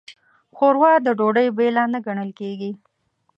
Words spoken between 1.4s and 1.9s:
بېله